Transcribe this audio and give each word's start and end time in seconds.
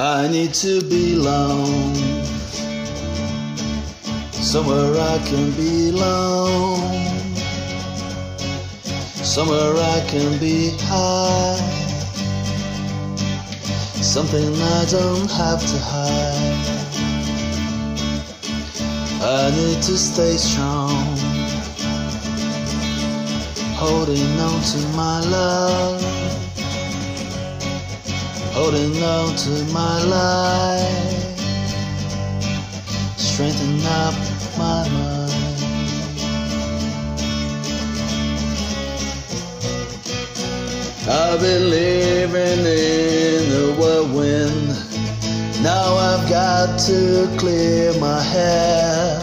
I 0.00 0.28
need 0.28 0.54
to 0.54 0.80
belong. 0.80 1.94
Somewhere 4.32 4.96
I 4.98 5.18
can 5.28 5.52
belong, 5.52 6.80
somewhere 9.22 9.76
I 9.76 10.00
can 10.08 10.38
be 10.38 10.70
high, 10.80 11.60
something 14.00 14.54
I 14.78 14.86
don't 14.88 15.30
have 15.30 15.60
to 15.60 15.78
hide. 15.92 16.66
I 19.20 19.50
need 19.54 19.82
to 19.82 19.98
stay 19.98 20.38
strong, 20.38 20.96
holding 23.76 24.40
on 24.40 24.62
to 24.62 24.78
my 24.96 25.20
love, 25.28 26.02
holding 28.62 29.02
on 29.02 29.34
to 29.36 29.64
my 29.72 30.04
life 30.04 31.30
strengthen 33.16 33.80
up 33.86 34.14
my 34.58 34.86
mind. 34.96 35.32
I've 41.08 41.40
been 41.40 41.70
living 41.70 42.58
in 42.58 43.48
the 43.54 43.74
whirlwind. 43.78 44.68
Now 45.62 45.94
I've 45.94 46.28
got 46.28 46.78
to 46.80 47.34
clear 47.38 47.98
my 47.98 48.20
head. 48.20 49.22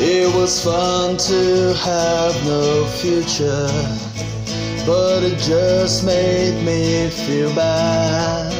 It 0.00 0.34
was 0.34 0.64
fun 0.64 1.18
to 1.28 1.74
have 1.74 2.34
no 2.46 2.86
future, 2.86 3.68
but 4.86 5.22
it 5.22 5.38
just 5.38 6.04
made 6.04 6.62
me 6.62 7.08
feel 7.08 7.54
bad. 7.54 8.52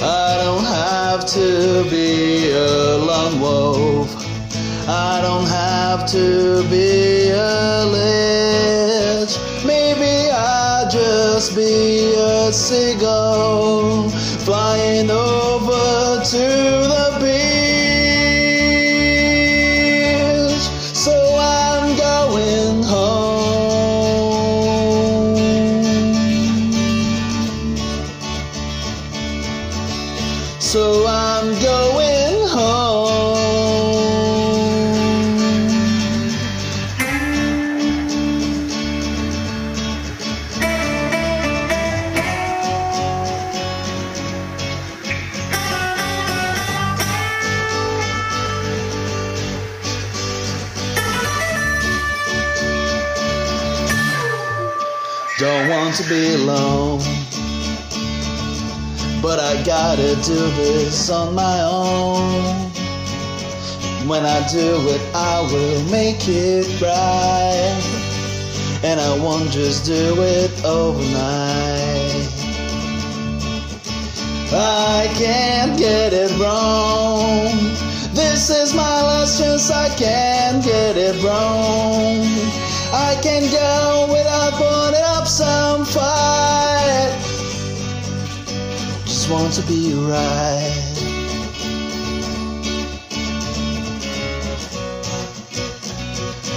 I 0.00 0.36
don't 0.44 0.64
have 0.64 1.26
to 1.26 1.84
be 1.90 2.50
a 2.50 2.96
lone 2.96 3.40
wolf. 3.40 4.14
I 4.88 5.20
don't 5.20 5.46
have 5.46 6.06
to 6.12 6.62
be 6.70 7.30
a 7.30 7.84
lich. 7.94 9.36
Maybe 9.64 10.30
I'll 10.30 10.88
just 10.88 11.56
be 11.56 12.14
a 12.14 12.52
seagull 12.52 14.10
Don't 55.38 55.68
want 55.68 55.94
to 55.96 56.08
be 56.08 56.32
alone. 56.32 57.00
But 59.20 59.38
I 59.38 59.62
gotta 59.64 60.14
do 60.24 60.40
this 60.56 61.10
on 61.10 61.34
my 61.34 61.60
own. 61.60 62.70
When 64.08 64.24
I 64.24 64.48
do 64.48 64.80
it, 64.88 65.00
I 65.14 65.42
will 65.52 65.82
make 65.90 66.26
it 66.26 66.80
right. 66.80 67.82
And 68.82 68.98
I 68.98 69.18
won't 69.18 69.50
just 69.50 69.84
do 69.84 70.14
it 70.20 70.64
overnight. 70.64 72.32
I 74.54 75.12
can't 75.18 75.78
get 75.78 76.14
it 76.14 76.30
wrong. 76.40 77.52
This 78.14 78.48
is 78.48 78.72
my 78.72 79.02
last 79.02 79.38
chance, 79.38 79.70
I 79.70 79.90
can't 79.98 80.64
get 80.64 80.96
it 80.96 81.22
wrong. 81.22 82.24
I 82.96 83.18
can 83.22 83.42
go 83.50 84.08
without 84.10 84.52
putting 84.62 85.04
up 85.14 85.26
some 85.26 85.84
fight 85.84 87.26
just 89.26 89.32
want 89.32 89.52
to 89.54 89.62
be 89.62 89.92
right. 89.94 90.92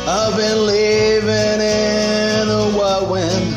I've 0.07 0.35
been 0.37 0.65
living 0.65 1.61
in 1.61 2.49
a 2.49 2.69
whirlwind. 2.77 3.51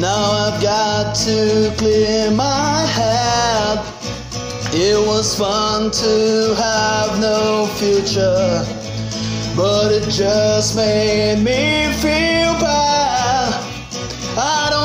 Now 0.00 0.30
I've 0.32 0.62
got 0.62 1.14
to 1.26 1.74
clear 1.76 2.30
my 2.30 2.86
head. 2.86 3.84
It 4.72 4.98
was 5.06 5.36
fun 5.36 5.90
to 5.90 6.54
have 6.56 7.20
no 7.20 7.66
future, 7.78 8.64
but 9.56 9.90
it 9.90 10.04
just 10.10 10.76
made 10.76 11.42
me 11.42 11.90
feel 11.94 12.52
bad. 12.60 13.54
I 14.36 14.75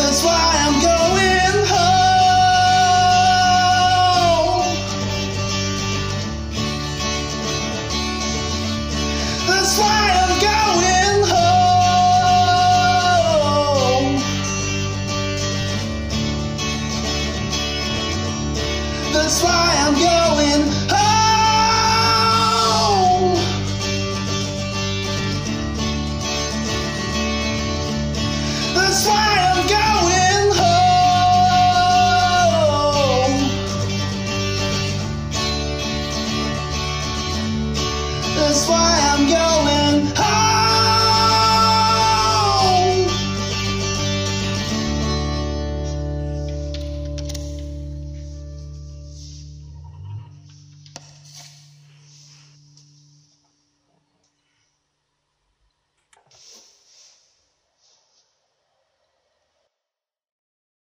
That's 0.00 0.24
why 0.24 0.52
I'm 0.54 0.80
going 0.80 1.27